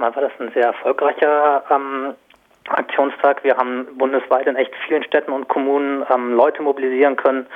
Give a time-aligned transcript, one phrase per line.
[0.00, 2.14] Mal war das ein sehr erfolgreicher ähm,
[2.70, 3.44] Aktionstag.
[3.44, 7.46] Wir haben bundesweit in echt vielen Städten und Kommunen ähm, Leute mobilisieren können,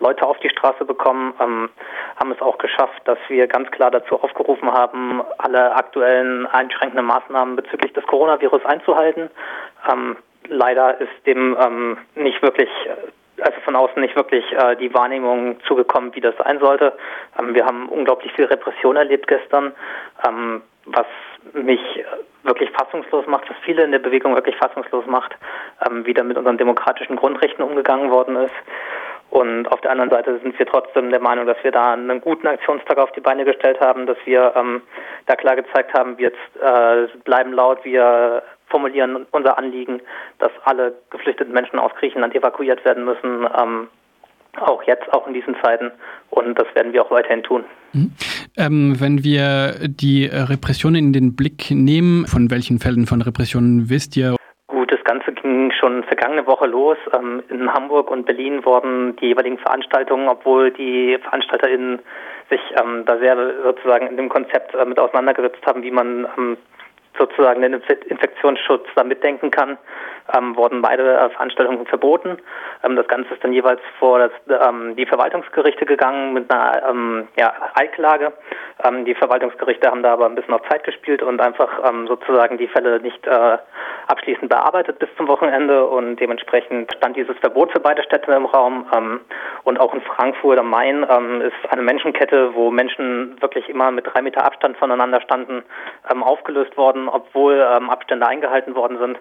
[0.00, 1.70] Leute auf die Straße bekommen, ähm,
[2.16, 7.54] haben es auch geschafft, dass wir ganz klar dazu aufgerufen haben, alle aktuellen einschränkenden Maßnahmen
[7.54, 9.30] bezüglich des Coronavirus einzuhalten.
[9.88, 10.16] Ähm,
[10.48, 12.68] leider ist dem ähm, nicht wirklich
[13.40, 16.94] also von außen nicht wirklich äh, die Wahrnehmung zugekommen, wie das sein sollte.
[17.38, 19.72] Ähm, wir haben unglaublich viel Repression erlebt gestern,
[20.26, 21.06] ähm, was
[21.52, 21.80] mich
[22.42, 25.34] wirklich fassungslos macht, was viele in der Bewegung wirklich fassungslos macht,
[25.86, 28.54] ähm, wie da mit unseren demokratischen Grundrechten umgegangen worden ist.
[29.30, 32.46] Und auf der anderen Seite sind wir trotzdem der Meinung, dass wir da einen guten
[32.46, 34.82] Aktionstag auf die Beine gestellt haben, dass wir ähm,
[35.24, 40.02] da klar gezeigt haben, wir äh, bleiben laut, wir formulieren unser Anliegen,
[40.38, 43.88] dass alle geflüchteten Menschen aus Griechenland evakuiert werden müssen, ähm,
[44.60, 45.90] auch jetzt, auch in diesen Zeiten.
[46.30, 47.64] Und das werden wir auch weiterhin tun.
[47.92, 48.12] Mhm.
[48.56, 54.16] Ähm, wenn wir die Repressionen in den Blick nehmen, von welchen Fällen von Repressionen wisst
[54.16, 54.36] ihr?
[54.66, 56.96] Gut, das Ganze ging schon vergangene Woche los.
[57.14, 62.00] Ähm, in Hamburg und Berlin wurden die jeweiligen Veranstaltungen, obwohl die VeranstalterInnen
[62.50, 66.56] sich ähm, da sehr sozusagen in dem Konzept äh, mit auseinandergesetzt haben, wie man ähm,
[67.18, 69.78] sozusagen den Infektionsschutz da mitdenken kann,
[70.36, 72.38] ähm, wurden beide äh, Veranstaltungen verboten.
[72.82, 77.28] Ähm, das Ganze ist dann jeweils vor das, ähm, die Verwaltungsgerichte gegangen mit einer ähm,
[77.36, 78.32] ja, Eilklage.
[78.84, 82.58] Ähm, die Verwaltungsgerichte haben da aber ein bisschen auf Zeit gespielt und einfach ähm, sozusagen
[82.58, 83.58] die Fälle nicht äh,
[84.12, 88.86] abschließend bearbeitet bis zum Wochenende und dementsprechend stand dieses Verbot für beide Städte im Raum.
[89.64, 91.02] und auch in Frankfurt am Main
[91.42, 95.62] ist eine Menschenkette, wo Menschen wirklich immer mit drei Meter Abstand voneinander standen,
[96.22, 99.18] aufgelöst worden, obwohl Abstände eingehalten worden sind.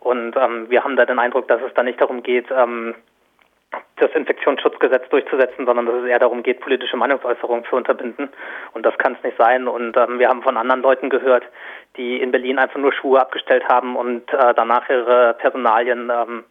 [0.00, 2.94] Und ähm, wir haben da den Eindruck, dass es da nicht darum geht, ähm,
[3.96, 8.28] das Infektionsschutzgesetz durchzusetzen, sondern dass es eher darum geht, politische Meinungsäußerungen zu unterbinden.
[8.72, 9.68] Und das kann es nicht sein.
[9.68, 11.44] Und ähm, wir haben von anderen Leuten gehört,
[11.96, 16.44] die in Berlin einfach nur Schuhe abgestellt haben und äh, danach ihre Personalien ähm,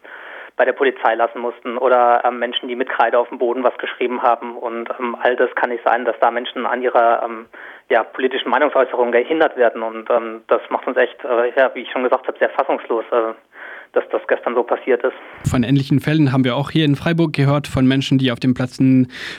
[0.55, 3.77] bei der Polizei lassen mussten oder ähm, Menschen, die mit Kreide auf dem Boden was
[3.77, 4.55] geschrieben haben.
[4.55, 7.47] Und ähm, all das kann nicht sein, dass da Menschen an ihrer ähm,
[7.89, 9.81] ja, politischen Meinungsäußerung gehindert werden.
[9.81, 13.05] Und ähm, das macht uns echt, äh, ja, wie ich schon gesagt habe, sehr fassungslos.
[13.11, 13.33] Äh,
[13.93, 15.13] dass das gestern so passiert ist.
[15.49, 18.53] Von ähnlichen Fällen haben wir auch hier in Freiburg gehört, von Menschen, die auf dem
[18.53, 18.79] Platz,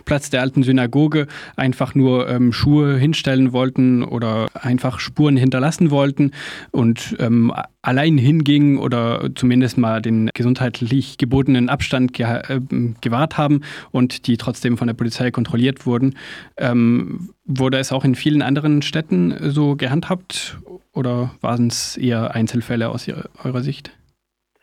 [0.04, 1.26] Platz der alten Synagoge
[1.56, 6.30] einfach nur ähm, Schuhe hinstellen wollten oder einfach Spuren hinterlassen wollten
[6.70, 12.60] und ähm, allein hingingen oder zumindest mal den gesundheitlich gebotenen Abstand ge äh,
[13.00, 16.14] gewahrt haben und die trotzdem von der Polizei kontrolliert wurden.
[16.56, 20.58] Ähm, wurde es auch in vielen anderen Städten so gehandhabt
[20.92, 23.06] oder waren es eher Einzelfälle aus
[23.42, 23.92] eurer Sicht?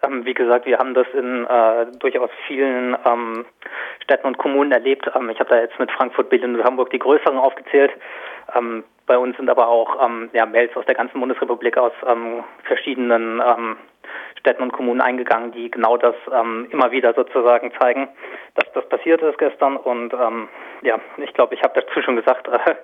[0.03, 3.45] Ähm, wie gesagt, wir haben das in äh, durchaus vielen ähm,
[4.03, 5.09] Städten und Kommunen erlebt.
[5.16, 7.91] Ähm, ich habe da jetzt mit Frankfurt, Berlin und Hamburg die größeren aufgezählt.
[8.56, 12.44] Ähm, bei uns sind aber auch ähm, ja, Mails aus der ganzen Bundesrepublik aus ähm,
[12.63, 13.41] verschiedenen
[14.40, 16.16] Städten und Kommunen eingegangen, die genau das
[16.72, 18.09] immer wieder sozusagen zeigen,
[18.56, 19.78] dass das passiert ist gestern.
[19.78, 20.13] Und
[20.81, 22.75] ja, ich glaube, ich habe dazu schon gesagt, äh,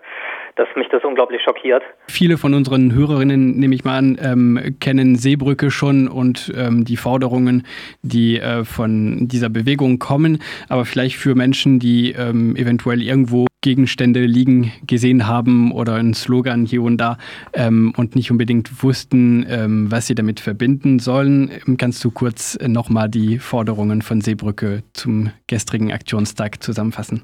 [0.58, 1.84] dass mich das unglaublich schockiert.
[2.08, 6.98] Viele von unseren Hörerinnen, nehme ich mal an, ähm, kennen Seebrücke schon und ähm, die
[6.98, 7.66] Forderungen,
[8.02, 10.40] die äh, von dieser Bewegung kommen.
[10.70, 16.66] Aber vielleicht für Menschen, die ähm, eventuell irgendwo Gegenstände liegen gesehen haben oder einen Slogan
[16.66, 17.18] hier und da
[17.54, 21.52] ähm, und nicht unbedingt wussten, ähm, was sie damit verbinden sollen.
[21.78, 27.24] Kannst du kurz nochmal die Forderungen von Seebrücke zum gestrigen Aktionstag zusammenfassen?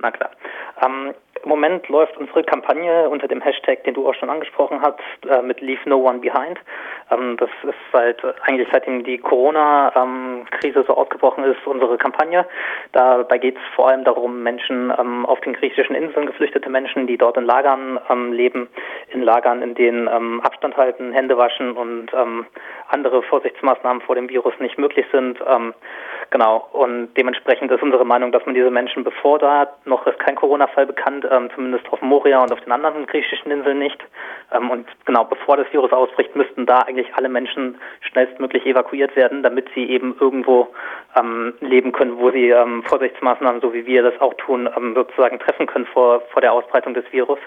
[0.00, 0.30] Na klar.
[0.84, 4.98] Ähm, Im Moment läuft unsere Kampagne unter dem Hashtag, den du auch schon angesprochen hast,
[5.28, 6.58] äh, mit Leave No One Behind.
[7.10, 12.44] Ähm, das ist seit eigentlich seitdem die Corona-Krise so ausgebrochen ist, unsere Kampagne.
[12.92, 17.16] Dabei geht es vor allem darum, Menschen ähm, auf den griechischen Inseln, geflüchtete Menschen, die
[17.16, 18.68] dort in Lagern ähm, leben,
[19.10, 22.46] in Lagern, in denen ähm, Abstand halten, Hände waschen und ähm,
[22.88, 25.38] andere Vorsichtsmaßnahmen vor dem Virus nicht möglich sind.
[25.46, 25.74] Ähm,
[26.30, 26.68] genau.
[26.72, 30.86] Und dementsprechend ist unsere Meinung, dass man diese Menschen, bevor da noch ist kein Corona-Fall
[30.86, 33.98] bekannt, zumindest auf Moria und auf den anderen griechischen Inseln nicht.
[34.50, 39.42] und genau bevor das Virus ausbricht, müssten da eigentlich eigentlich alle Menschen schnellstmöglich evakuiert werden,
[39.42, 40.68] damit sie eben irgendwo
[41.16, 45.38] ähm, leben können, wo sie ähm, Vorsichtsmaßnahmen, so wie wir das auch tun, ähm, sozusagen
[45.38, 47.38] treffen können vor, vor der Ausbreitung des Virus.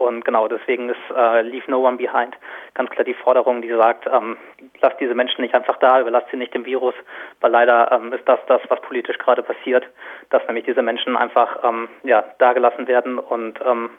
[0.00, 2.34] Und genau deswegen ist äh, Leave No One Behind
[2.72, 4.38] ganz klar die Forderung, die sagt, ähm,
[4.80, 6.94] lasst diese Menschen nicht einfach da, überlasst sie nicht dem Virus,
[7.42, 9.86] weil leider ähm, ist das das, was politisch gerade passiert,
[10.30, 13.90] dass nämlich diese Menschen einfach ähm, ja, da gelassen werden und ähm,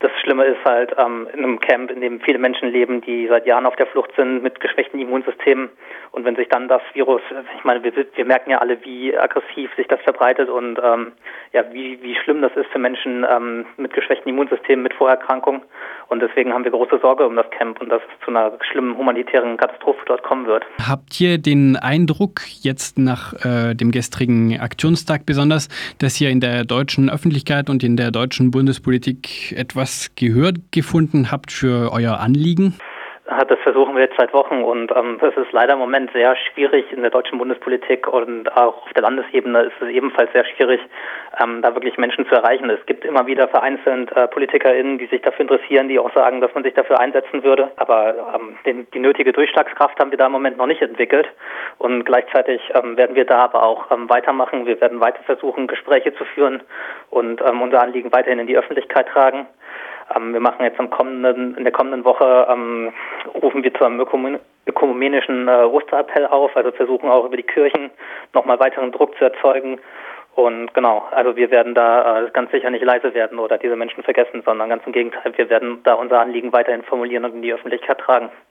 [0.00, 3.46] das Schlimme ist halt ähm, in einem Camp, in dem viele Menschen leben, die seit
[3.46, 5.70] Jahren auf der Flucht sind mit geschwächten Immunsystemen.
[6.12, 7.20] Und wenn sich dann das Virus,
[7.56, 11.12] ich meine, wir, wir merken ja alle, wie aggressiv sich das verbreitet und ähm,
[11.52, 15.62] ja, wie, wie schlimm das ist für Menschen ähm, mit geschwächten Immunsystemen, mit Vorerkrankungen.
[16.08, 18.96] Und deswegen haben wir große Sorge um das Camp und dass es zu einer schlimmen
[18.96, 20.64] humanitären Katastrophe dort kommen wird.
[20.88, 25.68] Habt ihr den Eindruck, jetzt nach äh, dem gestrigen Aktionstag besonders,
[25.98, 31.52] dass ihr in der deutschen Öffentlichkeit und in der deutschen Bundespolitik etwas Gehör gefunden habt
[31.52, 32.74] für euer Anliegen?
[33.28, 36.90] Das versuchen wir jetzt seit Wochen und ähm, das ist leider im Moment sehr schwierig
[36.92, 40.80] in der deutschen Bundespolitik und auch auf der Landesebene ist es ebenfalls sehr schwierig,
[41.38, 42.70] ähm, da wirklich Menschen zu erreichen.
[42.70, 46.54] Es gibt immer wieder vereinzelt äh, PolitikerInnen, die sich dafür interessieren, die auch sagen, dass
[46.54, 47.70] man sich dafür einsetzen würde.
[47.76, 51.28] Aber ähm, den, die nötige Durchschlagskraft haben wir da im Moment noch nicht entwickelt
[51.76, 54.64] und gleichzeitig ähm, werden wir da aber auch ähm, weitermachen.
[54.64, 56.62] Wir werden weiter versuchen, Gespräche zu führen
[57.10, 59.46] und ähm, unser Anliegen weiterhin in die Öffentlichkeit tragen.
[60.14, 62.92] Ähm, wir machen jetzt am kommenden, in der kommenden Woche, ähm,
[63.42, 64.00] rufen wir zu einem
[64.66, 67.90] ökumenischen äh, Osterappell auf, also versuchen auch über die Kirchen
[68.34, 69.80] nochmal weiteren Druck zu erzeugen.
[70.34, 74.04] Und genau, also wir werden da äh, ganz sicher nicht leise werden oder diese Menschen
[74.04, 77.52] vergessen, sondern ganz im Gegenteil, wir werden da unser Anliegen weiterhin formulieren und in die
[77.52, 78.30] Öffentlichkeit tragen.